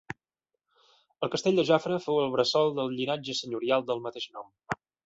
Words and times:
El 1.27 1.31
castell 1.35 1.61
de 1.61 1.67
Jafre 1.71 2.01
fou 2.07 2.19
el 2.25 2.35
bressol 2.39 2.75
del 2.81 2.93
llinatge 2.97 3.41
senyorial 3.45 3.91
del 3.93 4.07
mateix 4.09 4.31
nom. 4.39 4.55